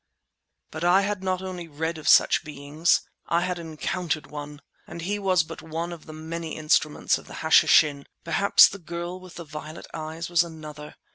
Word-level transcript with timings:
But 0.71 0.83
I 0.83 1.01
had 1.03 1.23
not 1.23 1.43
only 1.43 1.67
read 1.67 1.99
of 1.99 2.09
such 2.09 2.43
beings, 2.43 3.01
I 3.27 3.41
had 3.41 3.59
encountered 3.59 4.31
one! 4.31 4.63
And 4.87 5.03
he 5.03 5.19
was 5.19 5.43
but 5.43 5.61
one 5.61 5.93
of 5.93 6.07
the 6.07 6.11
many 6.13 6.55
instruments 6.57 7.19
of 7.19 7.27
the 7.27 7.35
Hashishin. 7.45 8.07
Perhaps 8.23 8.69
the 8.69 8.79
girl 8.79 9.19
with 9.19 9.35
the 9.35 9.45
violet 9.45 9.85
eyes 9.93 10.27
was 10.27 10.43
another. 10.43 10.95